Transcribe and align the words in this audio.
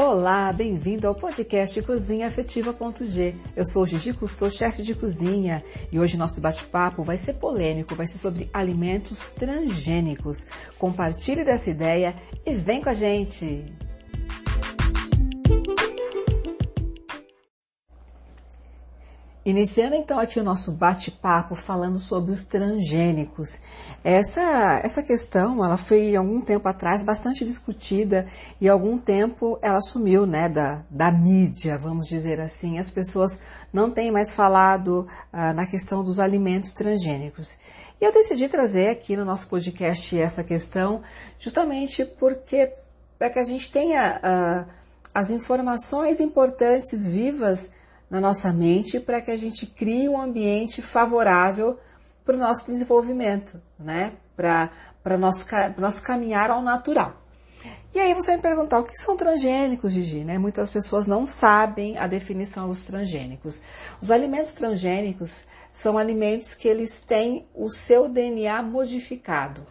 Olá, 0.00 0.52
bem-vindo 0.52 1.08
ao 1.08 1.14
podcast 1.16 1.82
Cozinha 1.82 2.28
Afetiva.g. 2.28 3.34
Eu 3.56 3.64
sou 3.64 3.84
Gigi 3.84 4.12
Cousteau, 4.12 4.48
chefe 4.48 4.80
de 4.80 4.94
cozinha, 4.94 5.60
e 5.90 5.98
hoje 5.98 6.16
nosso 6.16 6.40
bate-papo 6.40 7.02
vai 7.02 7.18
ser 7.18 7.32
polêmico, 7.32 7.96
vai 7.96 8.06
ser 8.06 8.18
sobre 8.18 8.48
alimentos 8.52 9.32
transgênicos. 9.32 10.46
Compartilhe 10.78 11.42
dessa 11.42 11.70
ideia 11.70 12.14
e 12.46 12.54
vem 12.54 12.80
com 12.80 12.90
a 12.90 12.94
gente! 12.94 13.64
Iniciando 19.48 19.96
então 19.96 20.18
aqui 20.18 20.38
o 20.38 20.44
nosso 20.44 20.72
bate-papo 20.72 21.54
falando 21.54 21.96
sobre 21.98 22.32
os 22.32 22.44
transgênicos. 22.44 23.58
Essa, 24.04 24.78
essa 24.84 25.02
questão, 25.02 25.64
ela 25.64 25.78
foi 25.78 26.14
algum 26.14 26.38
tempo 26.38 26.68
atrás 26.68 27.02
bastante 27.02 27.46
discutida 27.46 28.26
e 28.60 28.68
algum 28.68 28.98
tempo 28.98 29.58
ela 29.62 29.80
sumiu, 29.80 30.26
né, 30.26 30.50
da, 30.50 30.84
da 30.90 31.10
mídia, 31.10 31.78
vamos 31.78 32.06
dizer 32.06 32.38
assim. 32.42 32.78
As 32.78 32.90
pessoas 32.90 33.40
não 33.72 33.90
têm 33.90 34.10
mais 34.10 34.34
falado 34.34 35.08
ah, 35.32 35.54
na 35.54 35.64
questão 35.64 36.04
dos 36.04 36.20
alimentos 36.20 36.74
transgênicos. 36.74 37.58
E 37.98 38.04
eu 38.04 38.12
decidi 38.12 38.50
trazer 38.50 38.90
aqui 38.90 39.16
no 39.16 39.24
nosso 39.24 39.48
podcast 39.48 40.20
essa 40.20 40.44
questão 40.44 41.00
justamente 41.38 42.04
porque 42.04 42.70
para 43.18 43.30
que 43.30 43.38
a 43.38 43.44
gente 43.44 43.72
tenha 43.72 44.20
ah, 44.22 44.66
as 45.14 45.30
informações 45.30 46.20
importantes 46.20 47.06
vivas 47.06 47.70
na 48.10 48.20
nossa 48.20 48.52
mente 48.52 48.98
para 48.98 49.20
que 49.20 49.30
a 49.30 49.36
gente 49.36 49.66
crie 49.66 50.08
um 50.08 50.20
ambiente 50.20 50.80
favorável 50.80 51.78
para 52.24 52.36
o 52.36 52.38
nosso 52.38 52.66
desenvolvimento, 52.66 53.60
né? 53.78 54.12
Para 54.36 54.70
o 55.04 55.18
nosso, 55.18 55.46
nosso 55.78 56.02
caminhar 56.02 56.50
ao 56.50 56.62
natural. 56.62 57.14
E 57.94 57.98
aí 57.98 58.14
você 58.14 58.28
vai 58.28 58.36
me 58.36 58.42
perguntar 58.42 58.78
o 58.78 58.84
que 58.84 58.96
são 58.96 59.16
transgênicos, 59.16 59.92
Gigi? 59.92 60.22
Né? 60.22 60.38
Muitas 60.38 60.70
pessoas 60.70 61.06
não 61.06 61.24
sabem 61.24 61.96
a 61.98 62.06
definição 62.06 62.68
dos 62.68 62.84
transgênicos. 62.84 63.60
Os 64.00 64.10
alimentos 64.10 64.52
transgênicos 64.52 65.44
são 65.72 65.96
alimentos 65.96 66.54
que 66.54 66.68
eles 66.68 67.00
têm 67.00 67.46
o 67.54 67.70
seu 67.70 68.08
DNA 68.08 68.62
modificado. 68.62 69.64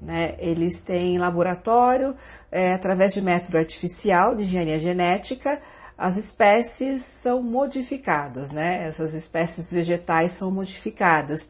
Né? 0.00 0.34
Eles 0.38 0.82
têm 0.82 1.18
laboratório, 1.18 2.14
é, 2.52 2.74
através 2.74 3.14
de 3.14 3.22
método 3.22 3.56
artificial 3.56 4.34
de 4.34 4.42
engenharia 4.42 4.78
genética, 4.78 5.60
as 5.96 6.16
espécies 6.16 7.02
são 7.02 7.42
modificadas, 7.42 8.50
né? 8.50 8.86
Essas 8.86 9.14
espécies 9.14 9.72
vegetais 9.72 10.32
são 10.32 10.50
modificadas. 10.50 11.48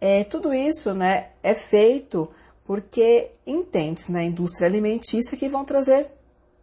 É, 0.00 0.24
tudo 0.24 0.52
isso, 0.52 0.92
né, 0.94 1.28
é 1.42 1.54
feito 1.54 2.28
porque 2.64 3.30
entende 3.46 4.10
na 4.10 4.22
indústria 4.22 4.66
alimentícia 4.66 5.36
que 5.36 5.48
vão 5.48 5.64
trazer 5.64 6.10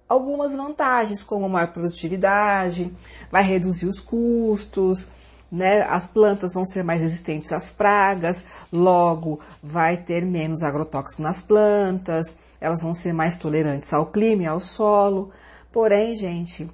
algumas 0.08 0.56
vantagens, 0.56 1.24
como 1.24 1.48
maior 1.48 1.72
produtividade, 1.72 2.94
vai 3.32 3.44
reduzir 3.44 3.86
os 3.86 4.00
custos, 4.00 5.08
né? 5.52 5.84
As 5.84 6.08
plantas 6.08 6.54
vão 6.54 6.66
ser 6.66 6.84
mais 6.84 7.02
resistentes 7.02 7.52
às 7.52 7.72
pragas, 7.72 8.44
logo 8.72 9.40
vai 9.62 9.98
ter 9.98 10.26
menos 10.26 10.64
agrotóxico 10.64 11.22
nas 11.22 11.42
plantas, 11.42 12.38
elas 12.60 12.82
vão 12.82 12.94
ser 12.94 13.14
mais 13.14 13.38
tolerantes 13.38 13.94
ao 13.94 14.06
clima 14.06 14.44
e 14.44 14.48
ao 14.48 14.60
solo. 14.60 15.32
Porém, 15.72 16.16
gente, 16.16 16.70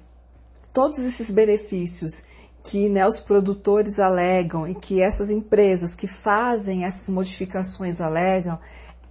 todos 0.76 0.98
esses 0.98 1.30
benefícios 1.30 2.24
que 2.62 2.90
né, 2.90 3.06
os 3.06 3.18
produtores 3.18 3.98
alegam 3.98 4.68
e 4.68 4.74
que 4.74 5.00
essas 5.00 5.30
empresas 5.30 5.94
que 5.94 6.06
fazem 6.06 6.84
essas 6.84 7.08
modificações 7.08 7.98
alegam 8.02 8.58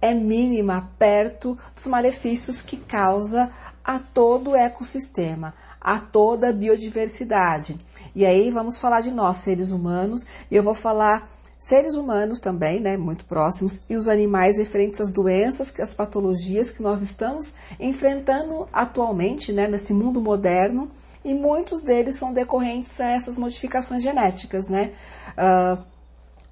é 0.00 0.14
mínima 0.14 0.88
perto 0.96 1.58
dos 1.74 1.88
malefícios 1.88 2.62
que 2.62 2.76
causa 2.76 3.50
a 3.84 3.98
todo 3.98 4.50
o 4.50 4.54
ecossistema, 4.54 5.52
a 5.80 5.98
toda 5.98 6.50
a 6.50 6.52
biodiversidade. 6.52 7.76
E 8.14 8.24
aí 8.24 8.48
vamos 8.52 8.78
falar 8.78 9.00
de 9.00 9.10
nós, 9.10 9.38
seres 9.38 9.72
humanos, 9.72 10.24
e 10.48 10.54
eu 10.54 10.62
vou 10.62 10.74
falar 10.74 11.28
seres 11.58 11.96
humanos 11.96 12.38
também, 12.38 12.78
né, 12.78 12.96
muito 12.96 13.24
próximos, 13.24 13.82
e 13.90 13.96
os 13.96 14.06
animais 14.06 14.58
referentes 14.58 15.00
às 15.00 15.10
doenças, 15.10 15.74
as 15.80 15.94
patologias 15.94 16.70
que 16.70 16.80
nós 16.80 17.02
estamos 17.02 17.54
enfrentando 17.80 18.68
atualmente, 18.72 19.52
né, 19.52 19.66
nesse 19.66 19.92
mundo 19.92 20.20
moderno 20.20 20.88
e 21.26 21.34
muitos 21.34 21.82
deles 21.82 22.14
são 22.14 22.32
decorrentes 22.32 23.00
a 23.00 23.06
essas 23.06 23.36
modificações 23.36 24.00
genéticas, 24.00 24.68
né? 24.68 24.92
Uh, 25.32 25.82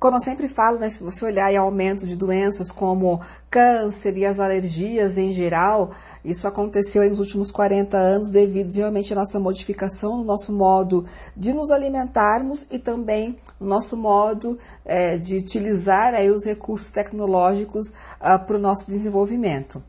como 0.00 0.16
eu 0.16 0.20
sempre 0.20 0.48
falo, 0.48 0.80
né, 0.80 0.90
se 0.90 1.02
você 1.02 1.24
olhar 1.24 1.50
em 1.52 1.56
aumento 1.56 2.04
de 2.04 2.16
doenças 2.16 2.72
como 2.72 3.20
câncer 3.48 4.18
e 4.18 4.26
as 4.26 4.40
alergias 4.40 5.16
em 5.16 5.32
geral, 5.32 5.92
isso 6.24 6.48
aconteceu 6.48 7.08
nos 7.08 7.20
últimos 7.20 7.52
40 7.52 7.96
anos 7.96 8.30
devido 8.30 8.68
realmente 8.74 9.12
à 9.12 9.16
nossa 9.16 9.38
modificação 9.38 10.18
no 10.18 10.24
nosso 10.24 10.52
modo 10.52 11.06
de 11.36 11.52
nos 11.52 11.70
alimentarmos 11.70 12.66
e 12.68 12.78
também 12.78 13.38
no 13.58 13.68
nosso 13.68 13.96
modo 13.96 14.58
é, 14.84 15.16
de 15.16 15.36
utilizar 15.36 16.12
aí, 16.14 16.28
os 16.30 16.44
recursos 16.44 16.91
tecnológicos 16.91 17.91
uh, 17.91 18.44
para 18.44 18.56
o 18.56 18.60
nosso 18.60 18.91
desenvolvimento. 18.91 19.82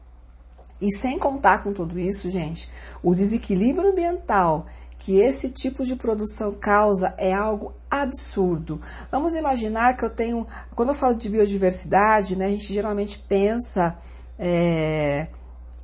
E 0.81 0.91
sem 0.91 1.18
contar 1.18 1.63
com 1.63 1.72
tudo 1.72 1.97
isso, 1.97 2.30
gente, 2.30 2.69
o 3.02 3.16
desequilíbrio 3.16 3.90
ambiental 3.90 4.66
que 4.97 5.19
esse 5.19 5.50
tipo 5.50 5.86
de 5.86 5.96
produção 5.96 6.52
causa 6.52 7.13
é 7.18 7.34
algo 7.34 7.74
absurdo. 7.90 8.81
Vamos 9.12 9.35
imaginar 9.35 9.96
que 9.96 10.03
eu 10.03 10.09
tenho. 10.09 10.47
Quando 10.74 10.90
eu 10.90 10.96
falo 10.96 11.16
de 11.16 11.30
biodiversidade, 11.30 12.35
né, 12.35 12.46
a 12.46 12.50
gente 12.50 12.74
geralmente 12.74 13.19
pensa 13.19 13.97
é, 14.38 15.28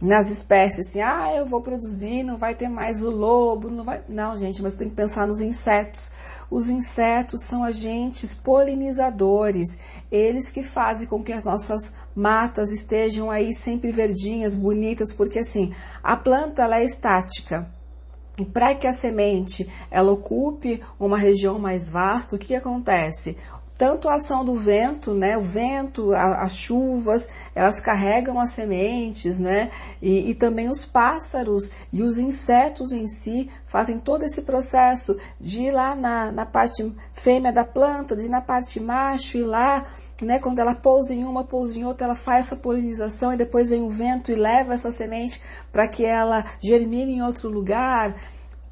nas 0.02 0.32
espécies 0.32 0.88
assim, 0.88 1.02
ah, 1.02 1.32
eu 1.36 1.46
vou 1.46 1.62
produzir, 1.62 2.24
não 2.24 2.36
vai 2.36 2.56
ter 2.56 2.68
mais 2.68 3.04
o 3.04 3.12
lobo, 3.12 3.70
não 3.70 3.84
vai. 3.84 4.02
Não, 4.10 4.36
gente, 4.36 4.62
mas 4.64 4.76
tem 4.76 4.90
que 4.90 4.96
pensar 4.96 5.28
nos 5.28 5.40
insetos. 5.40 6.12
Os 6.50 6.70
insetos 6.70 7.44
são 7.44 7.64
agentes 7.64 8.34
polinizadores, 8.34 9.78
eles 10.12 10.50
que 10.50 10.64
fazem 10.64 11.08
com 11.08 11.24
que 11.24 11.32
as 11.32 11.46
nossas 11.46 11.94
matas 12.16 12.72
estejam 12.72 13.32
aí 13.32 13.54
sempre 13.54 13.92
verdinhas, 13.92 14.56
bonitas, 14.56 15.14
porque 15.14 15.40
assim, 15.40 15.72
a 16.04 16.18
planta 16.18 16.64
ela 16.64 16.80
é 16.80 16.84
estática. 16.84 17.70
E 18.38 18.46
para 18.46 18.74
que 18.74 18.88
a 18.88 18.92
semente 18.92 19.70
ela 19.90 20.12
ocupe 20.12 20.82
uma 21.00 21.18
região 21.18 21.60
mais 21.60 21.90
vasta, 21.90 22.36
o 22.36 22.40
que, 22.40 22.48
que 22.48 22.56
acontece? 22.56 23.38
Tanto 23.82 24.08
a 24.08 24.14
ação 24.14 24.46
do 24.46 24.54
vento, 24.54 25.12
né, 25.12 25.36
o 25.36 25.42
vento, 25.42 26.14
a, 26.14 26.44
as 26.44 26.56
chuvas, 26.56 27.28
elas 27.56 27.82
carregam 27.82 28.40
as 28.40 28.52
sementes, 28.52 29.40
né, 29.40 29.72
e, 30.00 30.30
e, 30.30 30.36
também 30.36 30.70
os 30.70 30.86
pássaros 30.86 31.72
e 31.92 32.04
os 32.04 32.20
insetos 32.20 32.92
em 32.92 33.08
si 33.08 33.50
fazem 33.66 33.98
todo 33.98 34.24
esse 34.24 34.44
processo 34.44 35.18
de 35.40 35.62
ir 35.62 35.72
lá 35.72 35.96
na, 35.96 36.32
na 36.32 36.46
parte 36.46 36.96
fêmea 37.12 37.52
da 37.52 37.66
planta, 37.66 38.16
de 38.16 38.26
ir 38.26 38.30
na 38.30 38.40
parte 38.40 38.80
macho 38.80 39.40
e 39.40 39.42
lá, 39.42 39.84
né, 40.22 40.38
quando 40.38 40.60
ela 40.60 40.76
pousa 40.76 41.16
em 41.16 41.24
uma, 41.24 41.44
pousa 41.44 41.80
em 41.80 41.84
outra, 41.84 42.06
ela 42.06 42.16
faz 42.16 42.46
essa 42.46 42.58
polinização 42.58 43.34
e 43.34 43.38
depois 43.38 43.72
vem 43.72 43.82
o 43.82 43.90
vento 43.90 44.32
e 44.32 44.36
leva 44.36 44.76
essa 44.76 44.92
semente 44.92 45.42
para 45.72 45.88
que 45.88 46.06
ela 46.06 46.46
germine 46.62 47.14
em 47.14 47.24
outro 47.24 47.50
lugar. 47.50 48.16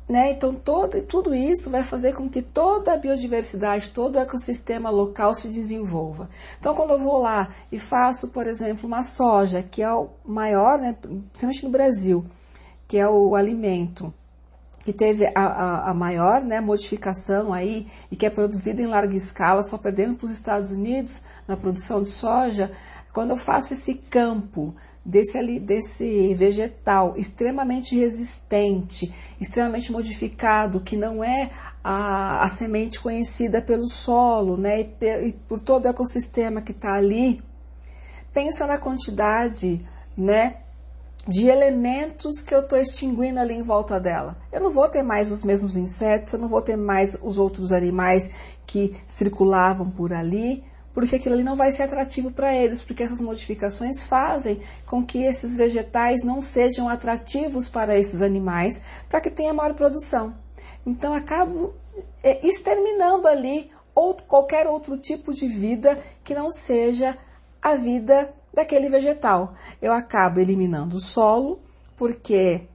Né? 0.09 0.31
Então, 0.31 0.55
todo, 0.55 0.99
tudo 1.03 1.35
isso 1.35 1.69
vai 1.69 1.83
fazer 1.83 2.13
com 2.15 2.27
que 2.27 2.41
toda 2.41 2.93
a 2.93 2.97
biodiversidade, 2.97 3.91
todo 3.91 4.15
o 4.15 4.19
ecossistema 4.19 4.89
local 4.89 5.35
se 5.35 5.47
desenvolva. 5.47 6.27
Então, 6.59 6.73
quando 6.73 6.93
eu 6.93 6.99
vou 6.99 7.19
lá 7.19 7.47
e 7.71 7.77
faço, 7.77 8.29
por 8.29 8.47
exemplo, 8.47 8.87
uma 8.87 9.03
soja, 9.03 9.61
que 9.61 9.83
é 9.83 9.93
o 9.93 10.09
maior, 10.25 10.79
né, 10.79 10.95
principalmente 10.99 11.63
no 11.63 11.69
Brasil, 11.69 12.25
que 12.87 12.97
é 12.97 13.07
o 13.07 13.35
alimento 13.35 14.11
que 14.83 14.91
teve 14.91 15.27
a, 15.27 15.31
a, 15.35 15.91
a 15.91 15.93
maior 15.93 16.41
né, 16.41 16.59
modificação 16.59 17.53
aí 17.53 17.85
e 18.09 18.15
que 18.15 18.25
é 18.25 18.31
produzida 18.31 18.81
em 18.81 18.87
larga 18.87 19.15
escala, 19.15 19.61
só 19.61 19.77
perdendo 19.77 20.15
para 20.15 20.25
os 20.25 20.31
Estados 20.31 20.71
Unidos 20.71 21.21
na 21.47 21.55
produção 21.55 22.01
de 22.01 22.09
soja, 22.09 22.71
quando 23.13 23.29
eu 23.29 23.37
faço 23.37 23.73
esse 23.73 23.93
campo 23.93 24.73
desse, 25.09 25.59
desse 25.59 26.33
vegetal 26.35 27.15
extremamente 27.17 27.97
resistente, 27.97 29.11
extremamente 29.41 29.91
modificado, 29.91 30.79
que 30.79 30.95
não 30.95 31.23
é 31.23 31.49
a, 31.83 32.43
a 32.43 32.47
semente 32.47 32.99
conhecida 32.99 33.61
pelo 33.61 33.87
solo, 33.87 34.55
né, 34.55 34.81
e, 34.81 35.27
e 35.27 35.33
por 35.47 35.59
todo 35.59 35.85
o 35.85 35.87
ecossistema 35.87 36.61
que 36.61 36.71
está 36.71 36.93
ali, 36.93 37.41
pensa 38.31 38.67
na 38.67 38.77
quantidade, 38.77 39.79
né, 40.15 40.57
de 41.27 41.47
elementos 41.47 42.41
que 42.41 42.53
eu 42.53 42.59
estou 42.59 42.77
extinguindo 42.77 43.39
ali 43.39 43.55
em 43.55 43.61
volta 43.63 43.99
dela. 43.99 44.37
Eu 44.51 44.61
não 44.61 44.71
vou 44.71 44.87
ter 44.87 45.01
mais 45.01 45.31
os 45.31 45.43
mesmos 45.43 45.75
insetos, 45.75 46.33
eu 46.33 46.39
não 46.39 46.47
vou 46.47 46.61
ter 46.61 46.75
mais 46.75 47.17
os 47.21 47.37
outros 47.39 47.71
animais 47.71 48.29
que 48.65 48.95
circulavam 49.07 49.89
por 49.89 50.13
ali, 50.13 50.63
porque 50.99 51.15
aquilo 51.15 51.35
ali 51.35 51.45
não 51.45 51.55
vai 51.55 51.71
ser 51.71 51.83
atrativo 51.83 52.29
para 52.29 52.53
eles, 52.53 52.83
porque 52.83 53.03
essas 53.03 53.21
modificações 53.21 54.03
fazem 54.03 54.59
com 54.85 55.01
que 55.01 55.23
esses 55.23 55.55
vegetais 55.55 56.25
não 56.25 56.41
sejam 56.41 56.89
atrativos 56.89 57.69
para 57.69 57.97
esses 57.97 58.21
animais, 58.21 58.83
para 59.07 59.21
que 59.21 59.31
tenha 59.31 59.53
maior 59.53 59.73
produção. 59.75 60.35
Então 60.85 61.13
acabo 61.13 61.73
é, 62.21 62.45
exterminando 62.45 63.29
ali 63.29 63.71
ou 63.95 64.13
qualquer 64.13 64.67
outro 64.67 64.97
tipo 64.97 65.33
de 65.33 65.47
vida 65.47 65.97
que 66.21 66.35
não 66.35 66.51
seja 66.51 67.17
a 67.61 67.75
vida 67.75 68.33
daquele 68.53 68.89
vegetal. 68.89 69.53
Eu 69.81 69.93
acabo 69.93 70.41
eliminando 70.41 70.97
o 70.97 71.01
solo, 71.01 71.61
porque 71.95 72.67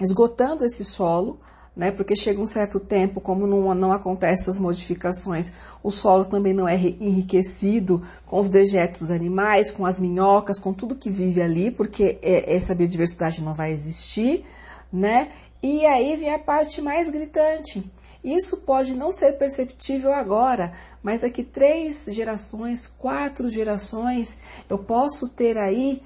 esgotando 0.00 0.64
esse 0.64 0.84
solo, 0.84 1.40
né? 1.76 1.90
Porque 1.90 2.16
chega 2.16 2.40
um 2.40 2.46
certo 2.46 2.80
tempo, 2.80 3.20
como 3.20 3.46
não, 3.46 3.74
não 3.74 3.92
acontece 3.92 4.44
essas 4.44 4.58
modificações, 4.58 5.52
o 5.82 5.90
solo 5.90 6.24
também 6.24 6.54
não 6.54 6.66
é 6.66 6.74
enriquecido 6.74 8.02
com 8.24 8.38
os 8.38 8.48
dejetos 8.48 9.10
animais, 9.10 9.70
com 9.70 9.84
as 9.84 9.98
minhocas, 9.98 10.58
com 10.58 10.72
tudo 10.72 10.96
que 10.96 11.10
vive 11.10 11.42
ali, 11.42 11.70
porque 11.70 12.18
é, 12.22 12.54
essa 12.54 12.74
biodiversidade 12.74 13.44
não 13.44 13.52
vai 13.52 13.72
existir, 13.72 14.44
né? 14.90 15.28
E 15.62 15.84
aí 15.84 16.16
vem 16.16 16.32
a 16.32 16.38
parte 16.38 16.80
mais 16.80 17.10
gritante. 17.10 17.84
Isso 18.24 18.58
pode 18.58 18.94
não 18.94 19.12
ser 19.12 19.32
perceptível 19.32 20.12
agora, 20.12 20.72
mas 21.02 21.20
daqui 21.20 21.44
três 21.44 22.06
gerações, 22.08 22.86
quatro 22.86 23.48
gerações, 23.48 24.38
eu 24.68 24.78
posso 24.78 25.28
ter 25.28 25.58
aí 25.58 26.02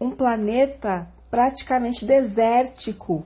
um 0.00 0.10
planeta 0.10 1.08
praticamente 1.30 2.04
desértico, 2.04 3.24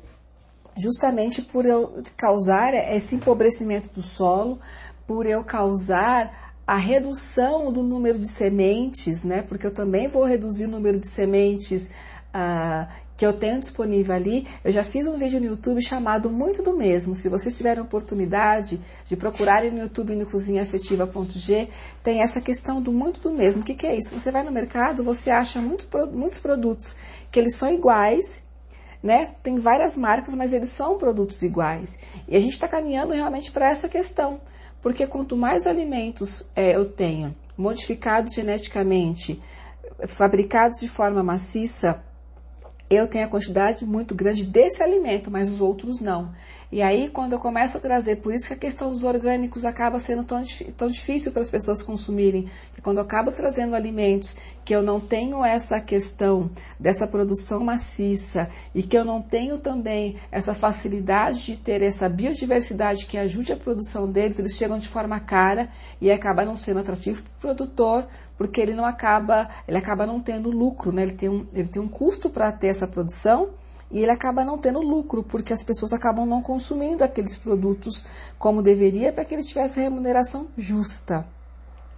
justamente 0.77 1.43
por 1.43 1.67
eu 1.67 2.03
causar 2.17 2.75
esse 2.75 3.17
empobrecimento 3.17 3.91
do 3.91 4.03
solo, 4.03 4.59
por 5.07 5.27
eu 5.27 5.43
causar 5.45 6.55
a 6.67 6.77
redução 6.77 7.73
do 7.73 7.83
número 7.83 8.19
de 8.19 8.29
sementes, 8.29 9.25
né? 9.25 9.43
Porque 9.43 9.67
eu 9.67 9.75
também 9.75 10.07
vou 10.07 10.25
reduzir 10.25 10.67
o 10.67 10.69
número 10.69 10.99
de 10.99 11.09
sementes 11.09 11.89
ah, 12.33 12.87
que 13.17 13.27
eu 13.27 13.33
tenho 13.33 13.59
disponível 13.59 14.15
ali. 14.15 14.47
Eu 14.65 14.71
já 14.71 14.85
fiz 14.85 15.07
um 15.07 15.19
vídeo 15.19 15.41
no 15.41 15.47
YouTube 15.47 15.83
chamado 15.83 16.31
Muito 16.31 16.63
do 16.63 16.77
Mesmo. 16.77 17.15
Se 17.15 17.29
vocês 17.29 17.57
tiverem 17.57 17.83
oportunidade 17.83 18.81
de 19.05 19.17
procurarem 19.17 19.71
no 19.71 19.81
YouTube 19.81 20.15
no 20.15 20.25
cozinhaafetiva.g, 20.25 21.69
tem 22.03 22.23
essa 22.23 22.41
questão 22.41 22.81
do 22.81 22.93
muito 22.93 23.21
do 23.21 23.33
mesmo. 23.33 23.63
O 23.63 23.65
que, 23.65 23.75
que 23.75 23.87
é 23.87 23.97
isso? 23.97 24.19
Você 24.19 24.31
vai 24.31 24.45
no 24.45 24.53
mercado, 24.53 25.03
você 25.03 25.31
acha 25.31 25.61
muitos, 25.61 25.87
muitos 26.13 26.39
produtos 26.39 26.97
que 27.31 27.39
eles 27.39 27.57
são 27.57 27.71
iguais 27.71 28.45
né? 29.03 29.33
Tem 29.43 29.59
várias 29.59 29.97
marcas, 29.97 30.35
mas 30.35 30.53
eles 30.53 30.71
são 30.71 30.99
produtos 30.99 31.43
iguais. 31.43 31.99
E 32.29 32.37
a 32.37 32.41
gente 32.41 32.53
está 32.53 32.69
caminhando 32.69 33.13
realmente 33.13 33.51
para 33.51 33.69
essa 33.71 33.89
questão, 33.89 34.41
porque 34.83 35.07
quanto 35.07 35.37
mais 35.37 35.67
alimentos 35.67 36.45
é, 36.55 36.75
eu 36.75 36.85
tenho 36.85 37.35
modificados 37.57 38.35
geneticamente, 38.35 39.43
fabricados 40.07 40.81
de 40.81 40.89
forma 40.89 41.23
maciça, 41.23 42.03
eu 42.91 43.07
tenho 43.07 43.25
a 43.25 43.29
quantidade 43.29 43.87
muito 43.87 44.17
grande 44.17 44.45
desse 44.45 44.83
alimento, 44.83 45.31
mas 45.31 45.49
os 45.49 45.61
outros 45.61 46.01
não. 46.01 46.35
E 46.73 46.83
aí, 46.83 47.09
quando 47.09 47.33
eu 47.33 47.39
começo 47.39 47.77
a 47.77 47.81
trazer, 47.81 48.17
por 48.17 48.35
isso 48.35 48.49
que 48.49 48.55
a 48.55 48.57
questão 48.57 48.91
dos 48.91 49.05
orgânicos 49.05 49.65
acaba 49.65 49.99
sendo 49.99 50.23
tão, 50.23 50.43
tão 50.77 50.89
difícil 50.89 51.33
para 51.33 51.43
as 51.43 51.51
pessoas 51.51 51.83
consumirem, 51.83 52.49
que 52.75 52.81
quando 52.81 52.99
eu 52.99 53.03
acabo 53.03 53.33
trazendo 53.33 53.75
alimentos 53.75 54.37
que 54.65 54.75
eu 54.75 54.83
não 54.83 55.01
tenho 55.01 55.45
essa 55.45 55.81
questão 55.81 56.49
dessa 56.79 57.09
produção 57.09 57.61
maciça 57.65 58.49
e 58.73 58.85
que 58.85 58.97
eu 58.97 59.05
não 59.05 59.21
tenho 59.21 59.59
também 59.59 60.17
essa 60.31 60.55
facilidade 60.55 61.47
de 61.47 61.57
ter 61.57 61.83
essa 61.83 62.09
biodiversidade 62.09 63.07
que 63.07 63.19
ajude 63.19 63.53
a 63.53 63.57
produção 63.57 64.11
deles, 64.11 64.39
eles 64.39 64.57
chegam 64.57 64.79
de 64.79 64.89
forma 64.89 65.19
cara 65.19 65.69
e 66.01 66.11
acaba 66.11 66.45
não 66.45 66.57
sendo 66.57 66.81
atrativo 66.81 67.23
para 67.23 67.31
o 67.31 67.41
produtor, 67.55 68.07
porque 68.37 68.61
ele 68.61 68.75
não 68.75 68.87
acaba, 68.87 69.49
ele 69.69 69.77
acaba 69.77 70.07
não 70.07 70.21
tendo 70.21 70.51
lucro, 70.51 70.93
né? 70.93 71.03
Ele 71.03 71.15
tem 71.15 71.29
um, 71.29 71.47
ele 71.53 71.69
tem 71.69 71.83
um 71.83 71.89
custo 71.89 72.31
para 72.31 72.51
ter 72.51 72.69
essa 72.69 72.87
produção 72.87 73.51
e 73.91 74.01
ele 74.03 74.11
acaba 74.11 74.45
não 74.45 74.57
tendo 74.57 74.81
lucro, 74.81 75.23
porque 75.23 75.53
as 75.53 75.65
pessoas 75.65 75.93
acabam 75.93 76.25
não 76.25 76.41
consumindo 76.41 77.03
aqueles 77.03 77.37
produtos 77.37 78.05
como 78.39 78.63
deveria 78.63 79.13
para 79.13 79.25
que 79.25 79.35
ele 79.35 79.43
tivesse 79.43 79.81
remuneração 79.81 80.47
justa. 80.57 81.27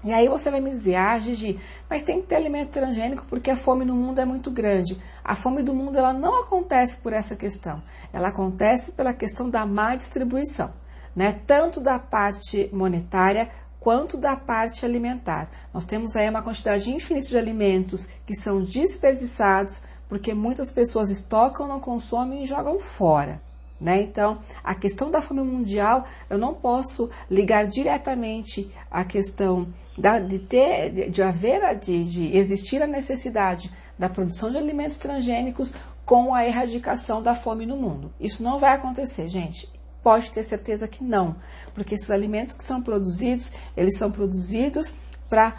E 0.04 0.12
aí 0.12 0.28
você 0.28 0.50
vai 0.50 0.60
me 0.60 0.70
dizer, 0.70 0.96
ah, 0.96 1.16
Gigi, 1.16 1.60
mas 1.88 2.02
tem 2.02 2.20
que 2.20 2.26
ter 2.26 2.34
alimento 2.34 2.70
transgênico 2.70 3.24
porque 3.28 3.50
a 3.50 3.56
fome 3.56 3.84
no 3.84 3.94
mundo 3.94 4.20
é 4.20 4.24
muito 4.24 4.50
grande. 4.50 5.00
A 5.22 5.36
fome 5.36 5.62
do 5.62 5.72
mundo 5.72 5.96
ela 5.96 6.12
não 6.12 6.42
acontece 6.42 6.96
por 6.96 7.12
essa 7.12 7.36
questão. 7.36 7.80
Ela 8.12 8.28
acontece 8.28 8.92
pela 8.92 9.14
questão 9.14 9.48
da 9.48 9.64
má 9.64 9.94
distribuição, 9.94 10.72
né? 11.14 11.40
Tanto 11.46 11.80
da 11.80 12.00
parte 12.00 12.68
monetária 12.72 13.48
quanto 13.82 14.16
da 14.16 14.36
parte 14.36 14.86
alimentar. 14.86 15.50
Nós 15.74 15.84
temos 15.84 16.14
aí 16.14 16.30
uma 16.30 16.40
quantidade 16.40 16.88
infinita 16.88 17.28
de 17.28 17.36
alimentos 17.36 18.08
que 18.24 18.32
são 18.32 18.62
desperdiçados 18.62 19.82
porque 20.08 20.32
muitas 20.32 20.70
pessoas 20.70 21.10
estocam, 21.10 21.66
não 21.66 21.80
consomem 21.80 22.44
e 22.44 22.46
jogam 22.46 22.78
fora. 22.78 23.42
Né? 23.80 24.02
Então, 24.02 24.38
a 24.62 24.76
questão 24.76 25.10
da 25.10 25.20
fome 25.20 25.42
mundial, 25.42 26.06
eu 26.30 26.38
não 26.38 26.54
posso 26.54 27.10
ligar 27.28 27.66
diretamente 27.66 28.72
à 28.88 29.04
questão 29.04 29.66
da, 29.98 30.20
de 30.20 30.38
ter, 30.38 30.92
de, 30.92 31.10
de 31.10 31.20
haver, 31.20 31.76
de, 31.76 32.04
de 32.04 32.36
existir 32.36 32.80
a 32.80 32.86
necessidade 32.86 33.72
da 33.98 34.08
produção 34.08 34.48
de 34.48 34.58
alimentos 34.58 34.98
transgênicos 34.98 35.74
com 36.06 36.32
a 36.32 36.46
erradicação 36.46 37.20
da 37.20 37.34
fome 37.34 37.66
no 37.66 37.76
mundo. 37.76 38.12
Isso 38.20 38.44
não 38.44 38.60
vai 38.60 38.74
acontecer, 38.74 39.28
gente 39.28 39.68
pode 40.02 40.30
ter 40.30 40.42
certeza 40.42 40.88
que 40.88 41.02
não, 41.02 41.36
porque 41.72 41.94
esses 41.94 42.10
alimentos 42.10 42.56
que 42.56 42.64
são 42.64 42.82
produzidos, 42.82 43.52
eles 43.76 43.96
são 43.96 44.10
produzidos 44.10 44.94
para 45.28 45.54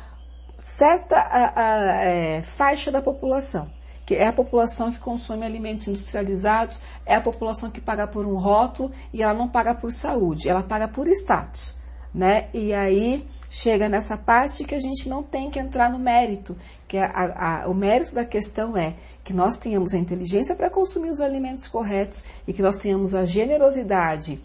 certa 0.58 1.18
a, 1.18 1.60
a, 1.60 2.06
é, 2.06 2.42
faixa 2.42 2.92
da 2.92 3.02
população, 3.02 3.70
que 4.06 4.16
é 4.16 4.28
a 4.28 4.34
população 4.34 4.92
que 4.92 5.00
consome 5.00 5.46
alimentos 5.46 5.88
industrializados, 5.88 6.82
é 7.06 7.16
a 7.16 7.22
população 7.22 7.72
que 7.72 7.82
paga 7.82 8.08
por 8.08 8.26
um 8.26 8.36
rótulo 8.36 8.92
e 9.14 9.24
ela 9.24 9.34
não 9.34 9.48
paga 9.48 9.74
por 9.74 9.92
saúde, 9.92 10.50
ela 10.50 10.62
paga 10.62 10.88
por 10.88 11.08
status, 11.08 11.78
né? 12.14 12.50
E 12.54 12.74
aí 12.74 13.28
chega 13.56 13.88
nessa 13.88 14.18
parte 14.18 14.64
que 14.64 14.74
a 14.74 14.80
gente 14.80 15.08
não 15.08 15.22
tem 15.22 15.52
que 15.52 15.60
entrar 15.60 15.88
no 15.88 16.00
mérito, 16.00 16.58
que 16.88 16.98
a, 16.98 17.62
a, 17.64 17.70
o 17.70 17.74
mérito 17.76 18.16
da 18.16 18.26
questão 18.26 18.76
é 18.76 18.96
que 19.24 19.32
nós 19.32 19.60
tenhamos 19.60 19.94
a 19.94 19.98
inteligência 20.00 20.56
para 20.56 20.72
consumir 20.72 21.12
os 21.12 21.22
alimentos 21.22 21.68
corretos 21.68 22.26
e 22.48 22.52
que 22.52 22.64
nós 22.64 22.78
tenhamos 22.78 23.14
a 23.14 23.26
generosidade 23.26 24.42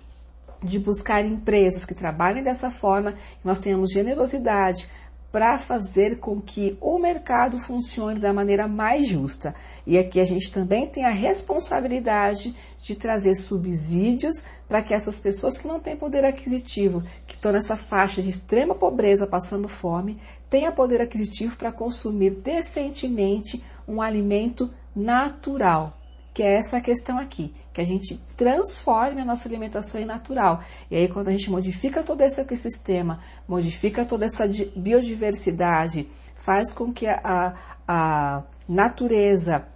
de 0.63 0.79
buscar 0.79 1.25
empresas 1.25 1.87
que 1.87 1.95
trabalhem 1.95 2.43
dessa 2.43 2.71
forma, 2.71 3.13
que 3.13 3.47
nós 3.47 3.59
tenhamos 3.59 3.93
generosidade 3.93 4.91
para 5.33 5.57
fazer 5.57 6.19
com 6.19 6.39
que 6.39 6.77
o 6.79 6.99
mercado 6.99 7.59
funcione 7.59 8.19
da 8.21 8.35
maneira 8.35 8.69
mais 8.69 9.09
justa. 9.09 9.55
E 9.89 9.97
aqui 9.97 10.21
a 10.21 10.25
gente 10.27 10.53
também 10.53 10.87
tem 10.87 11.07
a 11.07 11.11
responsabilidade 11.11 12.55
de 12.79 12.95
trazer 12.95 13.35
subsídios 13.35 14.45
para 14.69 14.83
que 14.83 14.93
essas 14.93 15.19
pessoas 15.19 15.57
que 15.57 15.67
não 15.67 15.81
têm 15.81 15.97
poder 15.97 16.27
aquisitivo, 16.27 17.03
que 17.27 17.35
estão 17.35 17.53
nessa 17.53 17.75
faixa 17.75 18.21
de 18.21 18.29
extrema 18.29 18.75
pobreza, 18.75 19.27
passando 19.27 19.67
fome, 19.67 20.19
tenham 20.51 20.71
poder 20.73 21.01
aquisitivo 21.01 21.57
para 21.57 21.73
consumir 21.73 22.35
decentemente 22.35 23.65
um 23.89 24.03
alimento 24.03 24.71
natural 24.95 25.95
que 26.35 26.43
é 26.45 26.55
essa 26.55 26.81
questão 26.81 27.19
aqui, 27.19 27.53
que 27.73 27.81
a 27.81 27.85
gente 27.85 28.17
transforme 28.37 29.23
a 29.23 29.25
nossa 29.25 29.49
alimentação 29.49 30.01
em 30.01 30.05
natural. 30.05 30.63
E 30.89 30.95
aí, 30.95 31.09
quando 31.09 31.27
a 31.27 31.33
gente 31.33 31.51
modifica 31.51 32.05
todo 32.05 32.21
esse 32.21 32.41
ecossistema, 32.41 33.19
modifica 33.49 34.05
toda 34.05 34.25
essa 34.25 34.45
biodiversidade, 34.77 36.09
faz 36.37 36.73
com 36.73 36.93
que 36.93 37.09
a, 37.09 37.57
a 37.89 38.45
natureza 38.69 39.67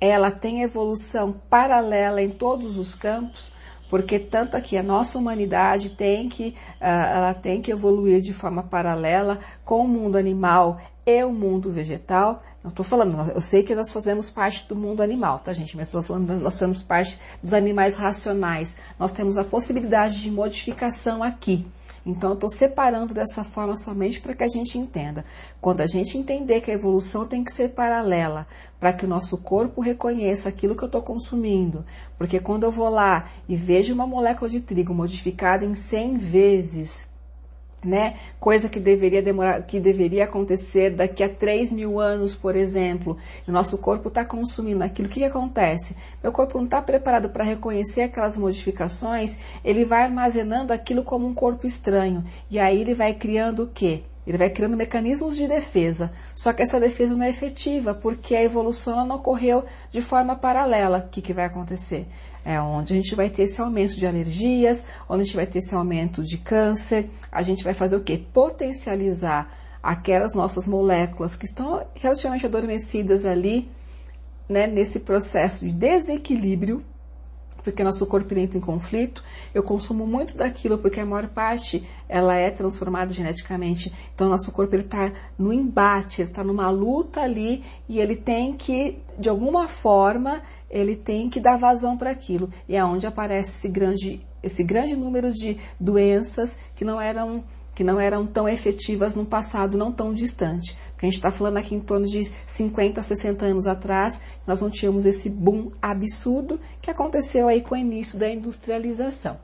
ela 0.00 0.30
tenha 0.30 0.64
evolução 0.64 1.34
paralela 1.48 2.20
em 2.20 2.30
todos 2.30 2.76
os 2.76 2.94
campos, 2.94 3.52
porque 3.88 4.18
tanto 4.18 4.56
aqui 4.56 4.76
a 4.76 4.82
nossa 4.82 5.18
humanidade 5.18 5.90
tem 5.90 6.28
que, 6.28 6.54
uh, 6.80 6.84
ela 6.84 7.34
tem 7.34 7.60
que 7.60 7.70
evoluir 7.70 8.20
de 8.20 8.32
forma 8.32 8.62
paralela 8.62 9.38
com 9.64 9.84
o 9.84 9.88
mundo 9.88 10.16
animal 10.16 10.80
e 11.06 11.22
o 11.22 11.30
mundo 11.30 11.70
vegetal, 11.70 12.42
não 12.64 12.70
estou 12.70 12.82
falando, 12.82 13.30
eu 13.30 13.42
sei 13.42 13.62
que 13.62 13.74
nós 13.74 13.92
fazemos 13.92 14.30
parte 14.30 14.66
do 14.66 14.74
mundo 14.74 15.02
animal, 15.02 15.38
tá, 15.38 15.52
gente? 15.52 15.76
Mas 15.76 15.88
estou 15.88 16.02
falando, 16.02 16.32
nós 16.40 16.54
somos 16.54 16.82
parte 16.82 17.18
dos 17.42 17.52
animais 17.52 17.94
racionais. 17.96 18.78
Nós 18.98 19.12
temos 19.12 19.36
a 19.36 19.44
possibilidade 19.44 20.22
de 20.22 20.30
modificação 20.30 21.22
aqui. 21.22 21.66
Então, 22.06 22.30
eu 22.30 22.34
estou 22.34 22.50
separando 22.50 23.14
dessa 23.14 23.42
forma 23.42 23.76
somente 23.76 24.20
para 24.20 24.34
que 24.34 24.44
a 24.44 24.48
gente 24.48 24.78
entenda. 24.78 25.24
Quando 25.60 25.80
a 25.80 25.86
gente 25.86 26.18
entender 26.18 26.60
que 26.60 26.70
a 26.70 26.74
evolução 26.74 27.26
tem 27.26 27.42
que 27.42 27.52
ser 27.52 27.70
paralela, 27.70 28.46
para 28.78 28.92
que 28.92 29.06
o 29.06 29.08
nosso 29.08 29.38
corpo 29.38 29.80
reconheça 29.80 30.48
aquilo 30.48 30.76
que 30.76 30.84
eu 30.84 30.88
estou 30.88 31.00
consumindo. 31.00 31.84
Porque 32.18 32.38
quando 32.38 32.64
eu 32.64 32.70
vou 32.70 32.90
lá 32.90 33.30
e 33.48 33.56
vejo 33.56 33.94
uma 33.94 34.06
molécula 34.06 34.50
de 34.50 34.60
trigo 34.60 34.92
modificada 34.92 35.64
em 35.64 35.74
100 35.74 36.16
vezes, 36.18 37.08
né? 37.84 38.14
Coisa 38.40 38.68
que 38.68 38.80
deveria 38.80 39.22
demorar, 39.22 39.62
que 39.62 39.78
deveria 39.78 40.24
acontecer 40.24 40.90
daqui 40.90 41.22
a 41.22 41.28
3 41.28 41.72
mil 41.72 42.00
anos, 42.00 42.34
por 42.34 42.56
exemplo. 42.56 43.16
O 43.46 43.52
nosso 43.52 43.78
corpo 43.78 44.08
está 44.08 44.24
consumindo 44.24 44.82
aquilo. 44.82 45.08
O 45.08 45.10
que, 45.10 45.20
que 45.20 45.26
acontece? 45.26 45.96
Meu 46.22 46.32
corpo 46.32 46.58
não 46.58 46.64
está 46.64 46.80
preparado 46.80 47.28
para 47.28 47.44
reconhecer 47.44 48.02
aquelas 48.02 48.36
modificações, 48.36 49.38
ele 49.64 49.84
vai 49.84 50.04
armazenando 50.04 50.72
aquilo 50.72 51.04
como 51.04 51.26
um 51.26 51.34
corpo 51.34 51.66
estranho. 51.66 52.24
E 52.50 52.58
aí 52.58 52.80
ele 52.80 52.94
vai 52.94 53.14
criando 53.14 53.64
o 53.64 53.68
quê? 53.68 54.02
Ele 54.26 54.38
vai 54.38 54.48
criando 54.48 54.76
mecanismos 54.76 55.36
de 55.36 55.46
defesa. 55.46 56.10
Só 56.34 56.52
que 56.52 56.62
essa 56.62 56.80
defesa 56.80 57.14
não 57.14 57.24
é 57.24 57.28
efetiva, 57.28 57.94
porque 57.94 58.34
a 58.34 58.42
evolução 58.42 59.04
não 59.04 59.16
ocorreu 59.16 59.64
de 59.90 60.00
forma 60.00 60.34
paralela. 60.34 61.04
O 61.06 61.08
que, 61.10 61.20
que 61.20 61.34
vai 61.34 61.44
acontecer? 61.44 62.06
É 62.44 62.60
onde 62.60 62.92
a 62.92 62.96
gente 62.96 63.14
vai 63.14 63.30
ter 63.30 63.44
esse 63.44 63.60
aumento 63.60 63.96
de 63.96 64.06
alergias, 64.06 64.84
onde 65.08 65.22
a 65.22 65.24
gente 65.24 65.36
vai 65.36 65.46
ter 65.46 65.58
esse 65.58 65.74
aumento 65.74 66.22
de 66.22 66.36
câncer. 66.36 67.08
A 67.32 67.40
gente 67.42 67.64
vai 67.64 67.72
fazer 67.72 67.96
o 67.96 68.02
quê? 68.02 68.22
Potencializar 68.32 69.50
aquelas 69.82 70.34
nossas 70.34 70.66
moléculas 70.66 71.36
que 71.36 71.44
estão 71.46 71.86
relativamente 71.94 72.46
adormecidas 72.46 73.24
ali, 73.24 73.70
né, 74.48 74.66
nesse 74.66 75.00
processo 75.00 75.64
de 75.64 75.72
desequilíbrio. 75.72 76.84
porque 77.62 77.82
nosso 77.82 78.04
corpo 78.04 78.38
entra 78.38 78.58
em 78.58 78.60
conflito. 78.60 79.24
Eu 79.54 79.62
consumo 79.62 80.06
muito 80.06 80.36
daquilo 80.36 80.76
porque 80.76 81.00
a 81.00 81.06
maior 81.06 81.28
parte 81.28 81.82
ela 82.06 82.34
é 82.34 82.50
transformada 82.50 83.10
geneticamente. 83.10 83.90
Então 84.14 84.28
nosso 84.28 84.52
corpo 84.52 84.74
ele 84.74 84.82
está 84.82 85.10
no 85.38 85.50
embate, 85.50 86.20
ele 86.20 86.28
está 86.28 86.44
numa 86.44 86.68
luta 86.68 87.22
ali 87.22 87.64
e 87.88 87.98
ele 87.98 88.16
tem 88.16 88.52
que 88.52 88.98
de 89.18 89.30
alguma 89.30 89.66
forma 89.66 90.42
ele 90.70 90.96
tem 90.96 91.28
que 91.28 91.40
dar 91.40 91.56
vazão 91.56 91.96
para 91.96 92.10
aquilo. 92.10 92.50
E 92.68 92.76
é 92.76 92.84
onde 92.84 93.06
aparece 93.06 93.52
esse 93.52 93.68
grande 93.68 94.20
esse 94.42 94.62
grande 94.62 94.94
número 94.94 95.32
de 95.32 95.56
doenças 95.80 96.58
que 96.76 96.84
não 96.84 97.00
eram 97.00 97.42
que 97.74 97.82
não 97.82 97.98
eram 97.98 98.24
tão 98.24 98.48
efetivas 98.48 99.16
no 99.16 99.24
passado 99.24 99.76
não 99.76 99.90
tão 99.90 100.12
distante. 100.14 100.76
Porque 100.92 101.06
a 101.06 101.08
gente 101.08 101.16
está 101.16 101.30
falando 101.30 101.56
aqui 101.56 101.74
em 101.74 101.80
torno 101.80 102.06
de 102.06 102.22
50, 102.46 103.02
60 103.02 103.46
anos 103.46 103.66
atrás, 103.66 104.20
nós 104.46 104.60
não 104.60 104.70
tínhamos 104.70 105.06
esse 105.06 105.28
boom 105.28 105.72
absurdo 105.82 106.60
que 106.80 106.90
aconteceu 106.90 107.48
aí 107.48 107.60
com 107.60 107.74
o 107.74 107.78
início 107.78 108.16
da 108.18 108.30
industrialização. 108.30 109.36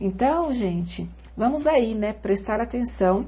Então, 0.00 0.52
gente, 0.52 1.10
vamos 1.36 1.66
aí, 1.66 1.94
né, 1.94 2.12
prestar 2.12 2.60
atenção. 2.60 3.26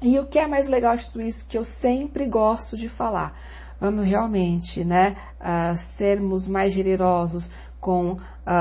E 0.00 0.18
o 0.18 0.26
que 0.26 0.38
é 0.38 0.46
mais 0.46 0.68
legal 0.68 0.96
de 0.96 1.10
tudo 1.10 1.22
isso 1.22 1.46
que 1.48 1.58
eu 1.58 1.64
sempre 1.64 2.26
gosto 2.26 2.76
de 2.76 2.88
falar? 2.88 3.36
Vamos 3.80 4.04
realmente, 4.04 4.84
né, 4.84 5.16
uh, 5.40 5.76
sermos 5.76 6.46
mais 6.46 6.72
generosos 6.72 7.50
com 7.80 8.12
uh, 8.12 8.18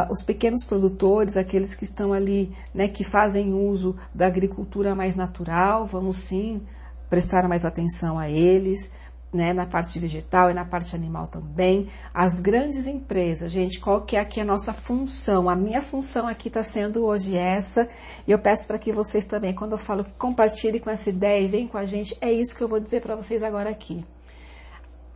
os 0.09 0.23
pequenos 0.23 0.63
produtores, 0.63 1.35
aqueles 1.35 1.75
que 1.75 1.83
estão 1.83 2.13
ali, 2.13 2.55
né, 2.73 2.87
que 2.87 3.03
fazem 3.03 3.53
uso 3.53 3.97
da 4.15 4.27
agricultura 4.27 4.95
mais 4.95 5.15
natural, 5.15 5.85
vamos 5.85 6.15
sim 6.15 6.61
prestar 7.09 7.47
mais 7.49 7.65
atenção 7.65 8.17
a 8.17 8.29
eles, 8.29 8.91
né, 9.31 9.51
na 9.51 9.65
parte 9.65 9.99
vegetal 9.99 10.49
e 10.49 10.53
na 10.53 10.63
parte 10.63 10.95
animal 10.95 11.27
também. 11.27 11.89
As 12.13 12.39
grandes 12.39 12.87
empresas, 12.87 13.51
gente, 13.51 13.79
qual 13.79 14.01
que 14.01 14.15
é 14.15 14.19
aqui 14.19 14.39
a 14.39 14.45
nossa 14.45 14.71
função? 14.71 15.49
A 15.49 15.55
minha 15.55 15.81
função 15.81 16.27
aqui 16.27 16.47
está 16.47 16.63
sendo 16.63 17.03
hoje 17.03 17.35
essa, 17.35 17.87
e 18.25 18.31
eu 18.31 18.39
peço 18.39 18.67
para 18.67 18.79
que 18.79 18.93
vocês 18.93 19.25
também, 19.25 19.53
quando 19.53 19.73
eu 19.73 19.77
falo 19.77 20.05
compartilhem 20.17 20.79
com 20.79 20.89
essa 20.89 21.09
ideia 21.09 21.43
e 21.43 21.47
vem 21.47 21.67
com 21.67 21.77
a 21.77 21.85
gente, 21.85 22.17
é 22.21 22.31
isso 22.31 22.55
que 22.55 22.63
eu 22.63 22.69
vou 22.69 22.79
dizer 22.79 23.01
para 23.01 23.15
vocês 23.15 23.43
agora 23.43 23.69
aqui. 23.69 24.03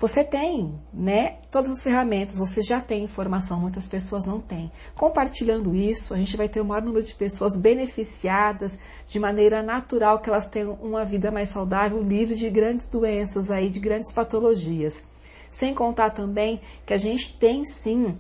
Você 0.03 0.22
tem, 0.22 0.77
né, 0.93 1.38
todas 1.50 1.72
as 1.72 1.81
ferramentas, 1.81 2.38
você 2.38 2.62
já 2.62 2.81
tem 2.81 3.05
informação, 3.05 3.57
muitas 3.57 3.88
pessoas 3.88 4.25
não 4.25 4.41
têm. 4.41 4.69
Compartilhando 4.95 5.74
isso, 5.74 6.13
a 6.13 6.17
gente 6.17 6.36
vai 6.36 6.50
ter 6.50 6.60
o 6.60 6.65
maior 6.65 6.81
número 6.81 7.05
de 7.05 7.15
pessoas 7.15 7.55
beneficiadas 7.55 8.77
de 9.07 9.17
maneira 9.17 9.63
natural, 9.63 10.19
que 10.19 10.29
elas 10.29 10.45
tenham 10.45 10.74
uma 10.81 11.05
vida 11.05 11.31
mais 11.31 11.48
saudável, 11.48 12.03
livre 12.03 12.36
de 12.36 12.50
grandes 12.50 12.89
doenças 12.89 13.50
aí, 13.50 13.69
de 13.69 13.79
grandes 13.79 14.12
patologias. 14.12 15.05
Sem 15.50 15.74
contar 15.74 16.10
também 16.10 16.60
que 16.86 16.93
a 16.93 16.98
gente 16.98 17.38
tem 17.38 17.63
sim 17.63 18.19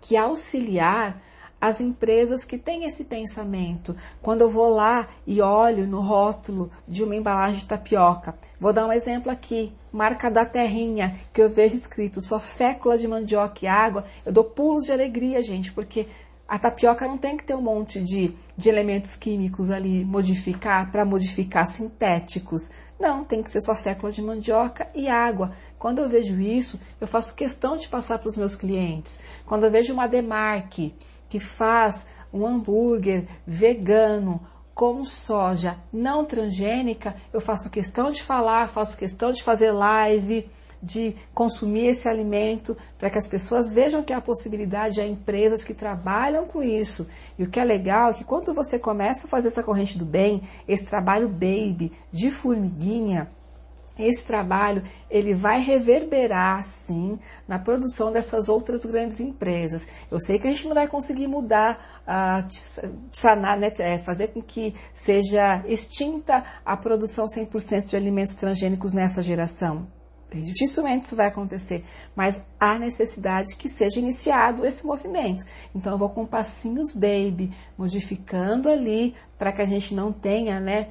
que 0.00 0.16
auxiliar 0.16 1.22
as 1.66 1.80
empresas 1.80 2.44
que 2.44 2.58
têm 2.58 2.84
esse 2.84 3.04
pensamento. 3.04 3.96
Quando 4.20 4.42
eu 4.42 4.50
vou 4.50 4.68
lá 4.68 5.08
e 5.26 5.40
olho 5.40 5.86
no 5.86 6.00
rótulo 6.02 6.70
de 6.86 7.02
uma 7.02 7.16
embalagem 7.16 7.60
de 7.60 7.64
tapioca, 7.64 8.34
vou 8.60 8.70
dar 8.70 8.86
um 8.86 8.92
exemplo 8.92 9.32
aqui, 9.32 9.72
marca 9.90 10.30
da 10.30 10.44
terrinha, 10.44 11.18
que 11.32 11.40
eu 11.40 11.48
vejo 11.48 11.74
escrito 11.74 12.20
só 12.20 12.38
fécula 12.38 12.98
de 12.98 13.08
mandioca 13.08 13.60
e 13.62 13.66
água, 13.66 14.04
eu 14.26 14.32
dou 14.32 14.44
pulos 14.44 14.84
de 14.84 14.92
alegria, 14.92 15.42
gente, 15.42 15.72
porque 15.72 16.06
a 16.46 16.58
tapioca 16.58 17.08
não 17.08 17.16
tem 17.16 17.34
que 17.34 17.44
ter 17.44 17.54
um 17.54 17.62
monte 17.62 18.02
de, 18.02 18.34
de 18.54 18.68
elementos 18.68 19.16
químicos 19.16 19.70
ali 19.70 20.04
modificar 20.04 20.90
para 20.90 21.02
modificar 21.02 21.66
sintéticos. 21.66 22.70
Não, 23.00 23.24
tem 23.24 23.42
que 23.42 23.50
ser 23.50 23.62
só 23.62 23.74
fécula 23.74 24.12
de 24.12 24.20
mandioca 24.20 24.86
e 24.94 25.08
água. 25.08 25.52
Quando 25.78 26.00
eu 26.00 26.08
vejo 26.10 26.38
isso, 26.38 26.78
eu 27.00 27.06
faço 27.06 27.34
questão 27.34 27.78
de 27.78 27.88
passar 27.88 28.18
para 28.18 28.28
os 28.28 28.36
meus 28.36 28.54
clientes. 28.54 29.18
Quando 29.46 29.64
eu 29.64 29.70
vejo 29.70 29.94
uma 29.94 30.06
demarque 30.06 30.94
que 31.34 31.40
faz 31.40 32.06
um 32.32 32.46
hambúrguer 32.46 33.26
vegano 33.44 34.40
com 34.72 35.04
soja 35.04 35.76
não 35.92 36.24
transgênica, 36.24 37.16
eu 37.32 37.40
faço 37.40 37.70
questão 37.70 38.12
de 38.12 38.22
falar, 38.22 38.68
faço 38.68 38.96
questão 38.96 39.32
de 39.32 39.42
fazer 39.42 39.72
live, 39.72 40.48
de 40.80 41.16
consumir 41.34 41.86
esse 41.86 42.08
alimento, 42.08 42.76
para 42.96 43.10
que 43.10 43.18
as 43.18 43.26
pessoas 43.26 43.72
vejam 43.72 44.00
que 44.00 44.12
há 44.12 44.20
possibilidade, 44.20 45.00
há 45.00 45.06
empresas 45.08 45.64
que 45.64 45.74
trabalham 45.74 46.46
com 46.46 46.62
isso. 46.62 47.08
E 47.36 47.42
o 47.42 47.50
que 47.50 47.58
é 47.58 47.64
legal 47.64 48.10
é 48.10 48.14
que 48.14 48.22
quando 48.22 48.54
você 48.54 48.78
começa 48.78 49.26
a 49.26 49.28
fazer 49.28 49.48
essa 49.48 49.62
corrente 49.64 49.98
do 49.98 50.04
bem, 50.04 50.40
esse 50.68 50.86
trabalho 50.86 51.28
baby 51.28 51.90
de 52.12 52.30
formiguinha, 52.30 53.28
esse 53.98 54.24
trabalho 54.24 54.82
ele 55.08 55.34
vai 55.34 55.60
reverberar 55.60 56.64
sim 56.64 57.18
na 57.46 57.58
produção 57.58 58.10
dessas 58.10 58.48
outras 58.48 58.84
grandes 58.84 59.20
empresas. 59.20 59.86
Eu 60.10 60.18
sei 60.18 60.38
que 60.38 60.46
a 60.46 60.50
gente 60.50 60.66
não 60.66 60.74
vai 60.74 60.88
conseguir 60.88 61.28
mudar, 61.28 62.02
uh, 62.02 62.88
sanar, 63.12 63.56
né, 63.56 63.72
é, 63.78 63.98
fazer 63.98 64.28
com 64.28 64.42
que 64.42 64.74
seja 64.92 65.64
extinta 65.66 66.44
a 66.64 66.76
produção 66.76 67.26
100% 67.26 67.86
de 67.86 67.96
alimentos 67.96 68.34
transgênicos 68.34 68.92
nessa 68.92 69.22
geração. 69.22 69.86
Dificilmente 70.32 71.04
isso 71.04 71.14
vai 71.14 71.28
acontecer, 71.28 71.84
mas 72.16 72.42
há 72.58 72.76
necessidade 72.76 73.54
que 73.56 73.68
seja 73.68 74.00
iniciado 74.00 74.66
esse 74.66 74.84
movimento. 74.84 75.44
Então 75.72 75.92
eu 75.92 75.98
vou 75.98 76.08
com 76.08 76.26
passinhos 76.26 76.94
baby, 76.94 77.52
modificando 77.78 78.68
ali 78.68 79.14
para 79.38 79.52
que 79.52 79.62
a 79.62 79.64
gente 79.64 79.94
não 79.94 80.12
tenha, 80.12 80.58
né, 80.58 80.88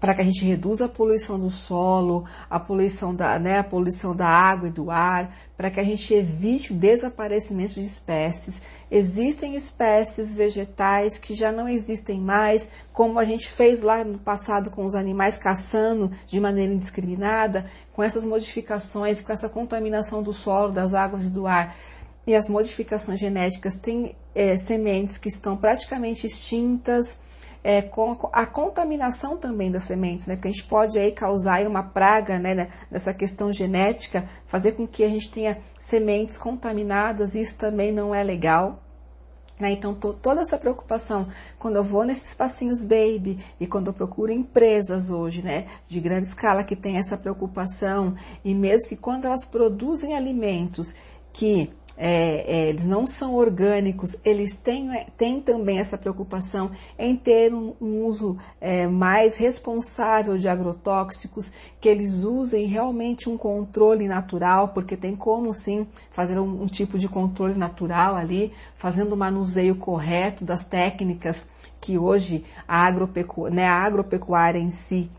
para 0.00 0.14
que 0.14 0.20
a 0.20 0.24
gente 0.24 0.44
reduza 0.44 0.86
a 0.86 0.88
poluição 0.88 1.38
do 1.38 1.50
solo, 1.50 2.24
a 2.48 2.60
poluição 2.60 3.14
da, 3.14 3.38
né, 3.38 3.58
a 3.58 3.64
poluição 3.64 4.14
da 4.14 4.28
água 4.28 4.68
e 4.68 4.70
do 4.70 4.90
ar, 4.90 5.34
para 5.56 5.70
que 5.70 5.80
a 5.80 5.82
gente 5.82 6.12
evite 6.12 6.72
o 6.72 6.76
desaparecimento 6.76 7.74
de 7.74 7.86
espécies. 7.86 8.62
Existem 8.90 9.56
espécies 9.56 10.36
vegetais 10.36 11.18
que 11.18 11.34
já 11.34 11.50
não 11.50 11.68
existem 11.68 12.20
mais, 12.20 12.68
como 12.92 13.18
a 13.18 13.24
gente 13.24 13.48
fez 13.48 13.82
lá 13.82 14.04
no 14.04 14.18
passado 14.18 14.70
com 14.70 14.84
os 14.84 14.94
animais 14.94 15.38
caçando 15.38 16.10
de 16.26 16.38
maneira 16.38 16.72
indiscriminada, 16.72 17.66
com 17.92 18.02
essas 18.02 18.24
modificações, 18.24 19.20
com 19.20 19.32
essa 19.32 19.48
contaminação 19.48 20.22
do 20.22 20.32
solo, 20.32 20.72
das 20.72 20.92
águas 20.92 21.26
e 21.26 21.30
do 21.30 21.46
ar. 21.46 21.76
E 22.26 22.34
as 22.34 22.48
modificações 22.48 23.20
genéticas 23.20 23.74
têm 23.76 24.14
é, 24.34 24.56
sementes 24.56 25.16
que 25.16 25.28
estão 25.28 25.56
praticamente 25.56 26.26
extintas, 26.26 27.18
é, 27.66 27.82
com 27.82 28.16
a 28.32 28.46
contaminação 28.46 29.36
também 29.36 29.72
das 29.72 29.82
sementes, 29.82 30.24
né? 30.28 30.36
Que 30.36 30.46
a 30.46 30.50
gente 30.52 30.62
pode 30.66 30.96
aí 31.00 31.10
causar 31.10 31.66
uma 31.66 31.82
praga, 31.82 32.38
né? 32.38 32.68
Nessa 32.88 33.12
questão 33.12 33.52
genética, 33.52 34.24
fazer 34.46 34.72
com 34.76 34.86
que 34.86 35.02
a 35.02 35.08
gente 35.08 35.32
tenha 35.32 35.58
sementes 35.80 36.38
contaminadas, 36.38 37.34
isso 37.34 37.58
também 37.58 37.90
não 37.90 38.14
é 38.14 38.22
legal. 38.22 38.80
Né? 39.58 39.72
Então, 39.72 39.92
toda 39.94 40.42
essa 40.42 40.56
preocupação, 40.56 41.26
quando 41.58 41.74
eu 41.74 41.82
vou 41.82 42.04
nesses 42.04 42.34
passinhos 42.36 42.84
baby 42.84 43.36
e 43.58 43.66
quando 43.66 43.88
eu 43.88 43.92
procuro 43.92 44.30
empresas 44.30 45.10
hoje, 45.10 45.42
né, 45.42 45.66
de 45.88 45.98
grande 45.98 46.28
escala 46.28 46.62
que 46.62 46.76
tem 46.76 46.98
essa 46.98 47.16
preocupação, 47.16 48.14
e 48.44 48.54
mesmo 48.54 48.90
que 48.90 48.96
quando 48.96 49.24
elas 49.24 49.44
produzem 49.44 50.14
alimentos 50.14 50.94
que 51.32 51.72
é, 51.96 52.44
é, 52.46 52.68
eles 52.68 52.86
não 52.86 53.06
são 53.06 53.34
orgânicos, 53.34 54.16
eles 54.24 54.56
têm, 54.56 54.94
é, 54.94 55.06
têm 55.16 55.40
também 55.40 55.78
essa 55.78 55.96
preocupação 55.96 56.70
em 56.98 57.16
ter 57.16 57.54
um, 57.54 57.74
um 57.80 58.04
uso 58.04 58.36
é, 58.60 58.86
mais 58.86 59.36
responsável 59.36 60.36
de 60.36 60.48
agrotóxicos, 60.48 61.52
que 61.80 61.88
eles 61.88 62.22
usem 62.22 62.66
realmente 62.66 63.30
um 63.30 63.38
controle 63.38 64.06
natural, 64.06 64.68
porque 64.68 64.96
tem 64.96 65.16
como 65.16 65.54
sim 65.54 65.86
fazer 66.10 66.38
um, 66.38 66.62
um 66.62 66.66
tipo 66.66 66.98
de 66.98 67.08
controle 67.08 67.54
natural 67.54 68.14
ali, 68.14 68.52
fazendo 68.74 69.14
o 69.14 69.16
manuseio 69.16 69.76
correto 69.76 70.44
das 70.44 70.64
técnicas 70.64 71.48
que 71.80 71.96
hoje 71.96 72.44
a, 72.66 72.84
agropecu 72.84 73.48
né, 73.48 73.66
a 73.66 73.82
agropecuária 73.82 74.58
em 74.58 74.70
si 74.70 75.10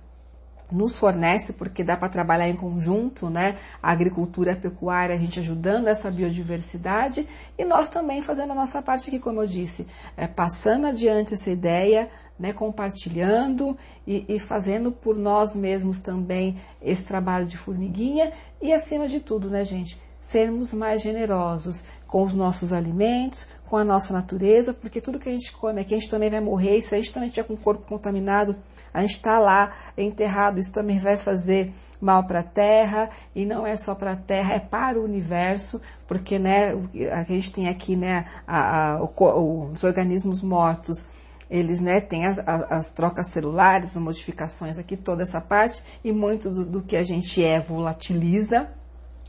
nos 0.71 0.97
fornece, 0.97 1.53
porque 1.53 1.83
dá 1.83 1.95
para 1.95 2.09
trabalhar 2.09 2.50
em 2.50 2.55
conjunto, 2.55 3.29
né? 3.29 3.57
A 3.81 3.91
agricultura, 3.91 4.53
a 4.53 4.55
pecuária, 4.55 5.15
a 5.15 5.17
gente 5.17 5.39
ajudando 5.39 5.88
essa 5.88 6.12
biodiversidade 6.12 7.27
e 7.57 7.63
nós 7.63 7.88
também 7.88 8.21
fazendo 8.21 8.51
a 8.51 8.55
nossa 8.55 8.81
parte 8.81 9.09
aqui, 9.09 9.19
como 9.19 9.41
eu 9.41 9.47
disse, 9.47 9.88
é, 10.15 10.27
passando 10.27 10.88
adiante 10.88 11.33
essa 11.33 11.50
ideia, 11.50 12.09
né? 12.38 12.51
Compartilhando 12.51 13.77
e, 14.05 14.25
e 14.27 14.39
fazendo 14.39 14.91
por 14.91 15.17
nós 15.17 15.55
mesmos 15.55 16.01
também 16.01 16.59
esse 16.81 17.05
trabalho 17.05 17.45
de 17.45 17.57
formiguinha 17.57 18.31
e 18.62 18.74
acima 18.74 19.07
de 19.07 19.19
tudo, 19.21 19.50
né, 19.50 19.63
gente? 19.63 20.00
Sermos 20.19 20.74
mais 20.74 21.01
generosos 21.01 21.83
com 22.05 22.24
os 22.24 22.33
nossos 22.33 22.74
alimentos, 22.74 23.47
com 23.65 23.77
a 23.77 23.83
nossa 23.83 24.12
natureza, 24.13 24.74
porque 24.74 25.00
tudo 25.00 25.19
que 25.19 25.29
a 25.29 25.31
gente 25.31 25.53
come 25.53 25.79
aqui 25.79 25.93
a 25.93 25.97
gente 25.97 26.09
também 26.09 26.29
vai 26.29 26.41
morrer, 26.41 26.77
e 26.77 26.81
se 26.81 26.93
a 26.93 26.97
gente 26.97 27.13
também 27.13 27.29
tiver 27.29 27.47
com 27.47 27.53
o 27.53 27.57
corpo 27.57 27.86
contaminado, 27.86 28.55
a 28.94 29.01
gente 29.01 29.12
está 29.12 29.39
lá 29.39 29.72
enterrado, 29.98 30.60
isso 30.60 30.72
também 30.72 31.00
vai 31.00 31.17
fazer 31.17 31.74
mal 32.00 32.24
para 32.25 32.39
a 32.39 32.44
Terra, 32.44 33.10
e 33.36 33.46
não 33.46 33.65
é 33.65 33.75
só 33.75 33.96
para 33.96 34.12
a 34.12 34.15
Terra, 34.15 34.53
é 34.53 34.60
para 34.60 35.00
o 35.00 35.03
universo, 35.03 35.82
porque 36.08 36.38
né, 36.38 36.74
a 37.12 37.24
gente 37.24 37.51
tem 37.51 37.67
aqui 37.67 37.96
né, 37.96 38.25
a, 38.48 38.94
a, 38.94 39.03
o, 39.03 39.72
os 39.72 39.84
organismos 39.84 40.41
mortos, 40.41 41.06
eles 41.50 41.79
né, 41.79 42.01
têm 42.01 42.25
as, 42.25 42.39
as, 42.39 42.91
trocas 42.91 43.27
celulares, 43.27 43.96
as 43.96 44.01
modificações 44.01 44.77
aqui, 44.77 44.98
toda 44.98 45.24
essa 45.24 45.39
parte, 45.39 45.84
e 46.03 46.12
muito 46.12 46.50
do, 46.50 46.65
do 46.65 46.82
que 46.82 46.96
a 46.96 47.03
gente 47.03 47.44
é 47.44 47.60
volatiliza, 47.60 48.70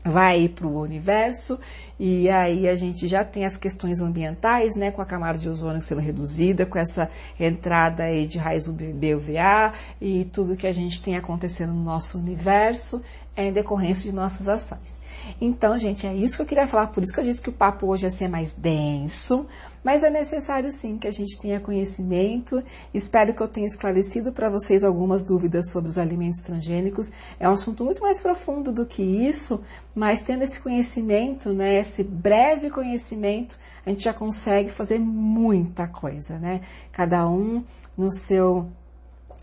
vai 0.09 0.49
para 0.49 0.67
o 0.67 0.81
universo 0.81 1.59
e 1.99 2.29
aí 2.29 2.67
a 2.67 2.75
gente 2.75 3.09
já 3.09 3.25
tem 3.25 3.45
as 3.45 3.57
questões 3.57 3.99
ambientais, 3.99 4.75
né, 4.77 4.89
com 4.89 5.01
a 5.01 5.05
camada 5.05 5.37
de 5.37 5.49
ozônio 5.49 5.81
sendo 5.81 5.99
reduzida, 5.99 6.65
com 6.65 6.79
essa 6.79 7.09
entrada 7.37 8.03
aí 8.03 8.25
de 8.25 8.37
raios 8.37 8.67
UVA 8.67 9.73
e 9.99 10.23
tudo 10.25 10.55
que 10.55 10.65
a 10.65 10.71
gente 10.71 11.03
tem 11.03 11.17
acontecendo 11.17 11.73
no 11.73 11.83
nosso 11.83 12.17
universo 12.17 13.03
é 13.39 13.47
em 13.47 13.53
decorrência 13.53 14.09
de 14.09 14.15
nossas 14.15 14.47
ações. 14.47 14.99
Então, 15.39 15.77
gente, 15.77 16.05
é 16.05 16.13
isso 16.13 16.35
que 16.35 16.41
eu 16.41 16.45
queria 16.45 16.67
falar, 16.67 16.87
por 16.87 17.01
isso 17.01 17.13
que 17.13 17.19
eu 17.19 17.23
disse 17.23 17.41
que 17.41 17.49
o 17.49 17.53
papo 17.53 17.87
hoje 17.87 18.05
ia 18.05 18.09
ser 18.09 18.27
mais 18.27 18.53
denso, 18.53 19.47
mas 19.83 20.03
é 20.03 20.09
necessário 20.09 20.69
sim 20.71 20.97
que 20.97 21.07
a 21.07 21.11
gente 21.11 21.39
tenha 21.39 21.59
conhecimento. 21.59 22.61
Espero 22.93 23.33
que 23.33 23.41
eu 23.41 23.47
tenha 23.47 23.65
esclarecido 23.65 24.33
para 24.33 24.49
vocês 24.49 24.83
algumas 24.83 25.23
dúvidas 25.23 25.71
sobre 25.71 25.89
os 25.89 25.97
alimentos 25.97 26.41
transgênicos. 26.41 27.11
É 27.39 27.47
um 27.47 27.53
assunto 27.53 27.85
muito 27.85 28.01
mais 28.01 28.19
profundo 28.19 28.73
do 28.73 28.85
que 28.85 29.01
isso, 29.01 29.61
mas 29.95 30.19
tendo 30.19 30.43
esse 30.43 30.59
conhecimento, 30.59 31.53
né, 31.53 31.79
esse 31.79 32.03
breve 32.03 32.69
conhecimento, 32.69 33.57
a 33.85 33.89
gente 33.89 34.03
já 34.03 34.13
consegue 34.13 34.69
fazer 34.69 34.99
muita 34.99 35.87
coisa, 35.87 36.37
né? 36.37 36.61
Cada 36.91 37.27
um 37.29 37.63
no 37.97 38.11
seu 38.11 38.69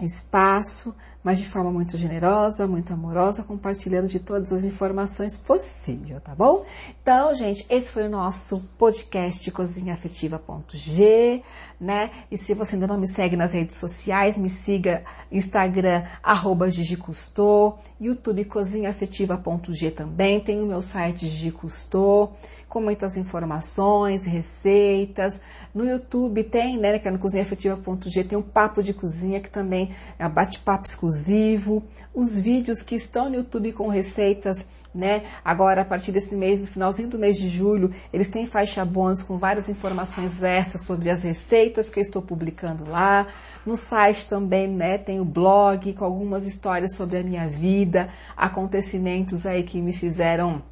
espaço, 0.05 0.95
mas 1.27 1.39
de 1.39 1.47
forma 1.47 1.73
muito 1.73 1.97
generosa, 1.97 2.69
muito 2.69 2.93
amorosa, 2.93 3.43
compartilhando 3.43 4.07
de 4.07 4.21
todas 4.21 4.53
as 4.53 4.63
informações 4.63 5.37
possível, 5.37 6.21
tá 6.21 6.35
bom? 6.35 6.65
Então, 7.03 7.35
gente, 7.35 7.67
esse 7.69 7.91
foi 7.91 8.05
o 8.05 8.09
nosso 8.09 8.61
podcast 8.79 9.51
cozinhaafetiva.g, 9.51 11.43
né? 11.81 12.11
E 12.31 12.39
se 12.39 12.55
você 12.55 12.77
ainda 12.77 12.87
não 12.87 12.99
me 12.99 13.09
segue 13.09 13.37
nas 13.37 13.53
redes 13.53 13.75
sociais, 13.77 14.37
me 14.37 14.49
siga 14.49 15.03
Instagram, 15.33 16.05
arroba 16.23 16.71
Gigi 16.71 16.97
Cousteau, 16.97 17.81
YouTube 18.01 18.45
cozinhaafetiva.g 18.45 19.91
também, 19.91 20.39
tem 20.39 20.63
o 20.63 20.67
meu 20.67 20.81
site 20.81 21.27
Gigi 21.27 21.51
Cousteau, 21.51 22.37
com 22.69 22.81
muitas 22.81 23.17
informações, 23.17 24.27
receitas, 24.27 25.41
no 25.77 25.85
YouTube 25.85 26.43
tem, 26.45 26.79
né, 26.79 26.99
que 26.99 27.07
é 27.07 27.11
no 27.11 27.19
cozinhaafetiva.g, 27.19 28.25
tem 28.25 28.39
um 28.39 28.43
papo 28.43 28.83
de 28.83 28.95
cozinha 28.95 29.41
que 29.41 29.51
também 29.51 29.91
é 30.19 30.27
um 30.27 30.31
bate-papo 30.31 30.87
exclusivo, 30.87 31.85
os 32.15 32.41
vídeos 32.41 32.81
que 32.83 32.95
estão 32.95 33.29
no 33.29 33.37
YouTube 33.37 33.73
com 33.73 33.89
receitas 33.89 34.67
né? 34.95 35.25
Agora, 35.45 35.83
a 35.83 35.85
partir 35.85 36.11
desse 36.11 36.35
mês, 36.35 36.59
no 36.59 36.67
finalzinho 36.67 37.11
do 37.11 37.19
mês 37.19 37.37
de 37.37 37.47
julho, 37.49 37.91
eles 38.11 38.29
têm 38.29 38.47
faixa 38.47 38.83
bônus 38.83 39.23
com 39.23 39.37
várias 39.37 39.69
informações 39.69 40.43
extras 40.43 40.87
sobre 40.87 41.11
as 41.11 41.23
receitas 41.23 41.91
que 41.91 41.99
eu 41.99 42.03
estou 42.03 42.23
publicando 42.23 42.89
lá. 42.89 43.27
No 43.67 43.77
site 43.77 44.27
também, 44.27 44.67
né, 44.67 44.97
tem 44.97 45.21
o 45.21 45.25
blog 45.25 45.93
com 45.93 46.05
algumas 46.07 46.47
histórias 46.47 46.97
sobre 46.97 47.19
a 47.19 47.23
minha 47.23 47.47
vida, 47.47 48.09
acontecimentos 48.35 49.45
aí 49.45 49.63
que 49.63 49.83
me 49.83 49.93
fizeram 49.93 50.63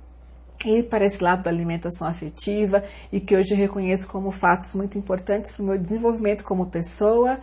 ir 0.68 0.84
para 0.84 1.04
esse 1.04 1.22
lado 1.22 1.42
da 1.42 1.50
alimentação 1.50 2.06
afetiva 2.06 2.82
e 3.12 3.20
que 3.20 3.36
hoje 3.36 3.54
eu 3.54 3.58
reconheço 3.58 4.08
como 4.08 4.30
fatos 4.30 4.74
muito 4.74 4.98
importantes 4.98 5.52
para 5.52 5.62
o 5.62 5.66
meu 5.66 5.78
desenvolvimento 5.78 6.44
como 6.44 6.66
pessoa. 6.66 7.38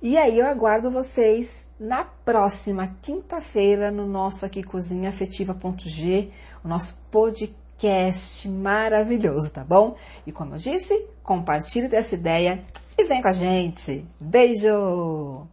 E 0.00 0.16
aí 0.16 0.38
eu 0.38 0.46
aguardo 0.46 0.90
vocês 0.90 1.64
na 1.78 2.04
próxima 2.04 2.96
quinta-feira 3.00 3.90
no 3.90 4.06
nosso 4.06 4.44
aqui 4.46 4.62
Cozinha 4.62 5.08
Afetiva.g, 5.08 6.30
o 6.64 6.68
nosso 6.68 7.02
podcast 7.10 8.48
maravilhoso, 8.48 9.52
tá 9.52 9.64
bom? 9.64 9.96
E 10.26 10.32
como 10.32 10.54
eu 10.54 10.58
disse, 10.58 11.06
compartilhe 11.22 11.88
dessa 11.88 12.14
ideia 12.14 12.64
e 12.98 13.04
vem 13.04 13.22
com 13.22 13.28
a 13.28 13.32
gente. 13.32 14.04
Beijo! 14.20 15.51